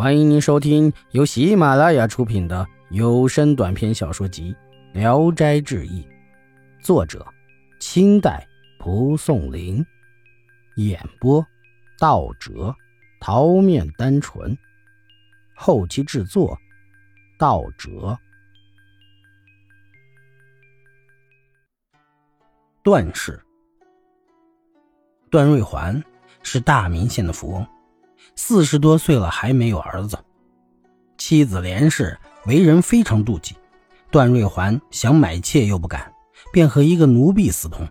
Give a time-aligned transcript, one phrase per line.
[0.00, 4.56] 欢迎您收听由喜马拉雅出品的有声短篇小说集
[4.98, 6.02] 《聊斋志异》，
[6.82, 7.22] 作者：
[7.80, 8.48] 清代
[8.78, 9.84] 蒲松龄，
[10.76, 11.46] 演播：
[11.98, 12.74] 道哲、
[13.20, 14.56] 桃面单纯，
[15.54, 16.58] 后期制作：
[17.38, 18.18] 道哲。
[22.82, 23.38] 段氏，
[25.28, 26.02] 段瑞环
[26.42, 27.66] 是大名县的富翁。
[28.42, 30.18] 四十多岁了还没有儿子，
[31.18, 33.54] 妻子连氏为人非常妒忌，
[34.10, 36.10] 段瑞环想买妾又不敢，
[36.50, 37.86] 便和一个奴婢私通。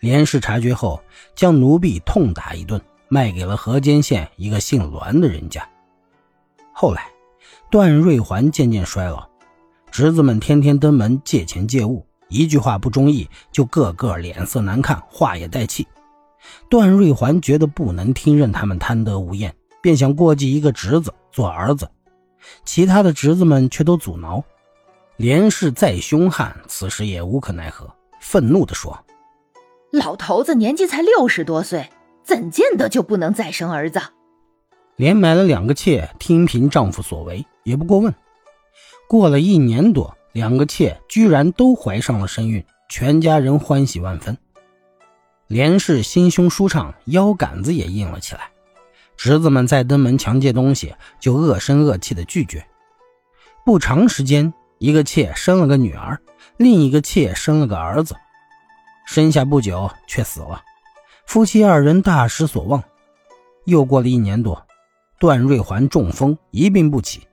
[0.00, 1.00] 连氏察觉后，
[1.36, 5.66] 将奴婢痛打一顿，卖给了河间县一个姓栾的人家。
[6.74, 7.06] 后来，
[7.70, 9.26] 段瑞环渐渐衰老，
[9.92, 15.86] 侄子们天天登门借钱借物，一句话不中意就个个脸色难看，话也带气。
[16.68, 21.88] 段瑞环觉得不能听任他们贪得无厌，便想过继一个侄子做儿子。
[22.64, 24.42] 其他的侄子们却都阻挠。
[25.16, 27.88] 连氏再凶悍，此时也无可奈何，
[28.20, 28.98] 愤怒地说
[29.92, 31.90] ：“老头子年纪才六十多岁，
[32.24, 34.00] 怎见得就不能再生儿子？”
[34.96, 38.12] 连买了两个妾，听凭丈夫所为，也不过问。
[39.08, 44.36] 过了一年多，两个妾居然都怀上了身孕，全家人欢喜万分。
[45.52, 48.48] 连氏心胸舒畅，腰杆子也硬了起来。
[49.18, 52.66] 侄子们再登门强借东西，就恶声恶气的拒绝。
[53.62, 56.18] 不长时间，一个妾生了个女儿，
[56.56, 58.16] 另一个妾生了个儿子。
[59.04, 60.62] 生下不久却死了，
[61.26, 62.82] 夫妻二人大失所望。
[63.66, 64.66] 又过了一年多，
[65.18, 67.28] 段瑞环中风一病不起，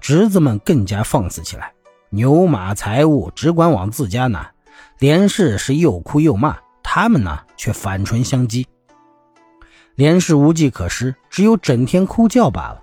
[0.00, 1.70] 侄子们更加放肆起来，
[2.08, 4.50] 牛马财物只管往自家拿。
[4.98, 6.56] 连氏是又哭又骂。
[6.82, 8.66] 他们呢，却反唇相讥。
[9.94, 12.82] 连氏无计可施，只有整天哭叫罢了。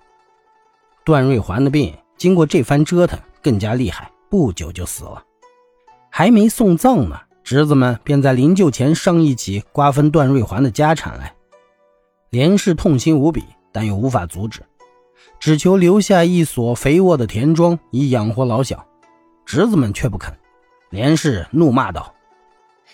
[1.03, 5.23] 段瑞环的病经过这番折腾，更加厉害，不久就死了。
[6.11, 11.33] 还没送葬呢，侄子们便在灵柩前商议起瓜分段瑞环的家产来。
[12.30, 14.61] 连氏痛心无比，但又无法阻止，
[15.39, 18.86] 只求留下一所肥沃的田庄以养活老小。
[19.45, 20.32] 侄子们却不肯。
[20.92, 22.14] 连氏怒骂道。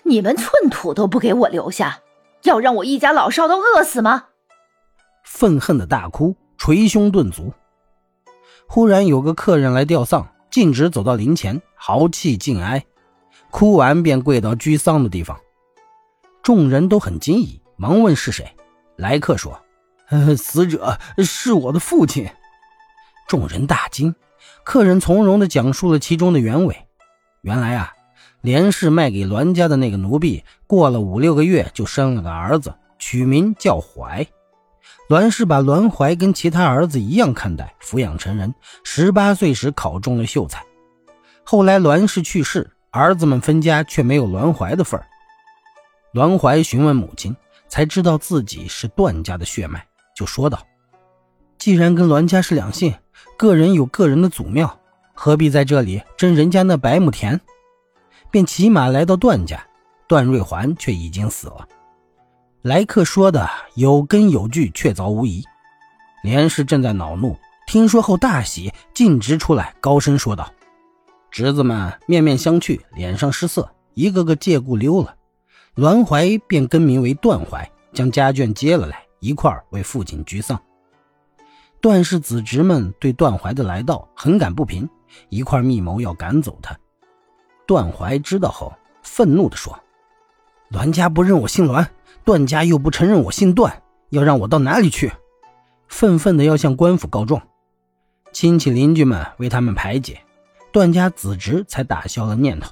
[0.07, 1.99] 你们寸土都不给我留下，
[2.43, 4.25] 要让我一家老少都饿死吗？
[5.23, 7.51] 愤恨的大哭，捶胸顿足。
[8.67, 12.85] 忽然有个客人来吊丧，径直走到灵前，豪气尽哀，
[13.49, 15.39] 哭完便跪到居丧的地方。
[16.43, 18.55] 众人都很惊疑，忙问是谁。
[18.97, 19.59] 来客说
[20.09, 22.29] ：“呃，死者是我的父亲。”
[23.27, 24.13] 众人大惊，
[24.63, 26.87] 客人从容地讲述了其中的原委。
[27.41, 27.94] 原来啊。
[28.45, 34.23] 连氏卖给栾家的那个奴婢，过了五六个月就生了个儿子，取名叫怀。
[35.09, 38.53] 栾氏把栾怀跟其他儿子一样看待，抚养成人。
[38.83, 40.63] 十八岁时考中了秀才。
[41.43, 45.07] 后来栾氏去世，儿子们分家，却没有栾怀的份儿。
[46.13, 47.35] 栾怀询问母亲，
[47.67, 49.83] 才知道自己是段家的血脉，
[50.15, 50.61] 就说道
[51.57, 52.93] ：“既然跟栾家是两姓，
[53.39, 54.79] 个人有个人的祖庙，
[55.15, 57.41] 何必在这里争人家那百亩田？”
[58.35, 59.65] 便骑马来到段家，
[60.09, 61.65] 段瑞环却已经死了。
[62.63, 65.41] 来客说的有根有据，确凿无疑。
[66.21, 70.51] 连氏正在恼怒，听说后大喜，径直出来，高声说道
[71.31, 75.15] ：“侄子们面面相觑，脸上失色，一个个借故溜了。
[75.75, 80.61] 栾怀便更名为段怀，将家眷接了来，一块为父亲居丧。
[81.79, 84.89] 段氏子侄们对段怀的来到很感不平，
[85.29, 86.77] 一块密谋要赶走他。”
[87.65, 89.79] 段怀知道后，愤怒地说
[90.69, 91.87] ：“栾家不认我姓栾，
[92.23, 95.11] 段家又不承认我姓段，要让我到哪里去？”
[95.87, 97.41] 愤愤地要向官府告状。
[98.31, 100.21] 亲戚邻居们为他们排解，
[100.71, 102.71] 段家子侄才打消了念头。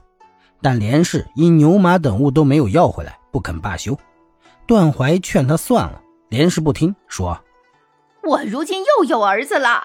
[0.62, 3.98] 但连氏因牛马等物都没有要回来，不肯罢休。
[4.66, 7.42] 段怀劝他算了，连氏不听，说
[8.24, 9.84] ：“我如今又有儿子了，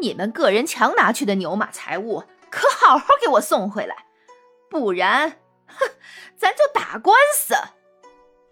[0.00, 3.94] 你们个人强拿去的牛马财物，可好好给我送回来。”
[4.78, 5.30] 不然，
[5.66, 5.88] 哼，
[6.36, 7.54] 咱就打官司。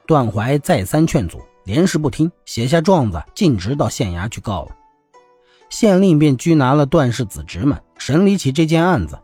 [0.07, 4.77] 段怀再三劝阻，连氏不听，写下状子，径直到县衙去告了。
[5.71, 9.19] 县令便拘拿了段氏子侄们，审理起这件案子。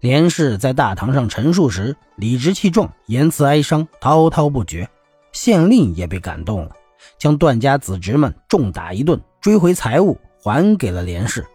[0.00, 4.88] 连氏在大堂上陈述时，理直气壮，言辞哀伤，滔滔不绝。
[5.32, 6.76] 县令也被感动了，
[7.18, 11.46] 将段家子侄们重打一顿，追回财物，还给了连氏。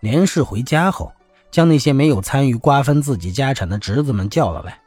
[0.00, 1.12] 连氏回家后。
[1.54, 4.80] 将那些没有参与瓜分自己家产的侄子们叫了来，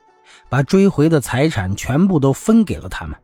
[0.50, 3.18] 把追回的财产全部都分给了他们。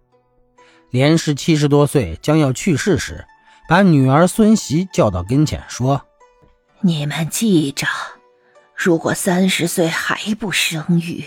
[0.91, 3.25] 连氏七十多岁将要去世时，
[3.67, 6.05] 把女儿孙媳叫到跟前，说
[6.79, 7.85] ：“你们记着，
[8.77, 11.25] 如果三十岁还不生育，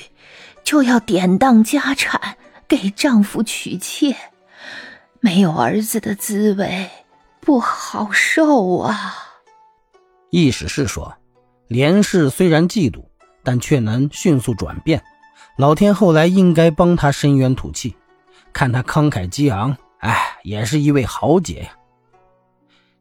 [0.64, 4.16] 就要典当家产给丈夫娶妾。
[5.20, 6.88] 没有儿子的滋味
[7.42, 9.16] 不好受啊。”
[10.32, 11.14] 意思是说，
[11.68, 13.04] 连氏虽然嫉妒，
[13.42, 15.02] 但却能迅速转变。
[15.56, 17.96] 老天后来应该帮他伸冤吐气，
[18.52, 21.70] 看他慷慨激昂，哎，也是一位豪杰呀。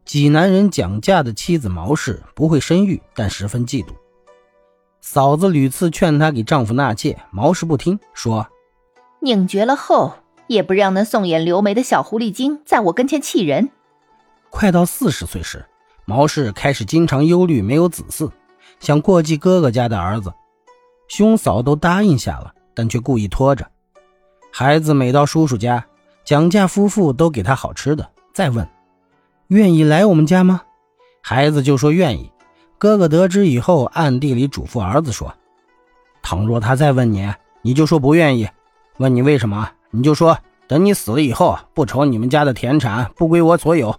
[0.05, 3.89] 济南人蒋家的妻子毛氏不会生育，但十分嫉妒。
[5.01, 8.47] 嫂子屡次劝她给丈夫纳妾，毛氏不听，说
[9.21, 10.13] ：“宁绝了后，
[10.47, 13.69] 也不让那送眼留眉的小狐狸精在我跟前气人。”
[14.49, 15.65] 快到四十岁时，
[16.05, 18.31] 毛氏开始经常忧虑没有子嗣，
[18.79, 20.33] 想过继哥哥家的儿子。
[21.07, 23.65] 兄嫂都答应下了，但却故意拖着。
[24.51, 25.85] 孩子每到叔叔家，
[26.23, 28.67] 蒋家夫妇都给他好吃的，再问。
[29.47, 30.63] 愿意来我们家吗？
[31.21, 32.31] 孩子就说愿意。
[32.77, 35.33] 哥哥得知以后，暗地里嘱咐儿子说
[36.23, 37.31] ：“倘若他再问你，
[37.61, 38.49] 你就说不愿意。
[38.97, 40.37] 问你为什么，你就说
[40.67, 43.95] 等你死了以后，不愁你们家的田产不归我所有。”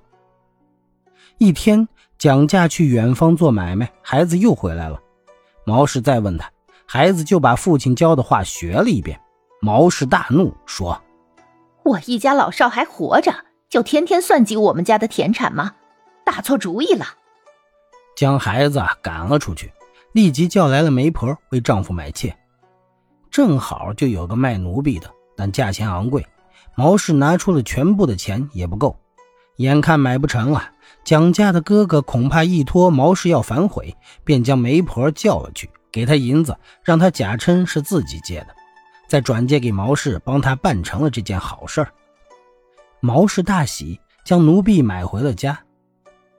[1.38, 1.88] 一天，
[2.26, 5.00] 蒋嫁去远方做买卖，孩子又回来了。
[5.64, 6.50] 毛氏再问他，
[6.84, 9.20] 孩子就把父亲教的话学了一遍。
[9.60, 11.00] 毛氏大怒，说
[11.86, 13.32] ：“我一家老少还活着。”
[13.70, 15.72] 就天天算计我们家的田产吗？
[16.24, 17.06] 打错主意了，
[18.16, 19.72] 将孩子赶了出去，
[20.10, 22.36] 立即叫来了媒婆为丈夫买妾。
[23.30, 26.26] 正好就有个卖奴婢的，但价钱昂贵，
[26.74, 28.96] 毛氏拿出了全部的钱也不够。
[29.58, 30.72] 眼看买不成了，
[31.04, 38.48] 蒋家的哥哥恐怕一拖毛氏要反悔，便将媒婆叫了去，给他银子，让他假称是自己借的，
[39.06, 41.88] 再转借给毛氏，帮他办成了这件好事儿。
[43.00, 45.58] 毛氏大喜，将奴婢买回了家。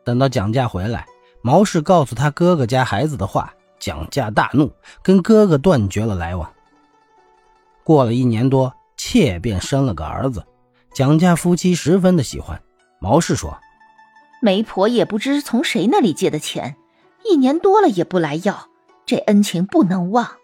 [0.04, 1.06] 等到蒋家回来，
[1.42, 4.72] 毛氏告诉他哥哥家孩子的话，蒋家大怒，
[5.02, 6.50] 跟哥哥断绝了来往。
[7.84, 10.46] 过了一年多，妾便生了个儿子，
[10.94, 12.62] 蒋家夫妻十分的喜欢。
[13.00, 13.58] 毛氏说
[14.40, 16.76] ：“媒婆也不知从谁那里借的钱，
[17.24, 18.70] 一年多了也不来要，
[19.06, 20.38] 这恩情不能忘。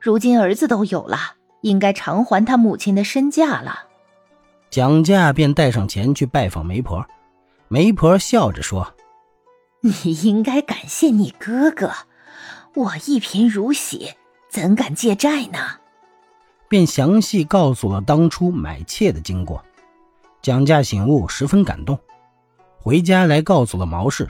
[0.00, 3.84] 如今儿子都有了，应该偿还他母亲的身价了。”
[4.70, 7.06] 蒋家便带上钱去拜访媒婆，
[7.68, 8.94] 媒婆笑着说
[9.82, 9.92] ：“你
[10.22, 11.92] 应该感谢你哥哥，
[12.74, 14.14] 我一贫如洗，
[14.50, 15.58] 怎敢借债呢？”
[16.68, 19.62] 便详细告诉了当初买妾的经过。
[20.40, 21.98] 蒋家醒悟，十分感动，
[22.82, 24.28] 回家来告诉了毛氏。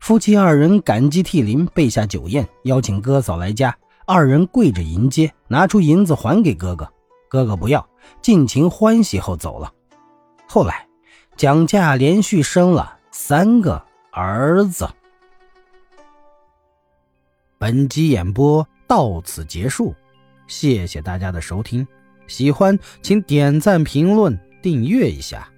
[0.00, 3.74] 夫妻二人感激涕零，备下酒宴，邀请哥嫂来家。
[4.04, 6.86] 二人跪着迎接，拿出银子还给哥哥，
[7.30, 7.88] 哥哥不要，
[8.20, 9.72] 尽情欢喜后走了。
[10.46, 10.86] 后来，
[11.38, 13.82] 蒋家连续生了三个
[14.12, 14.86] 儿子。
[17.56, 19.94] 本集演播到此结束，
[20.46, 21.88] 谢谢大家的收听。
[22.26, 25.48] 喜欢请点赞、评论、订阅一下。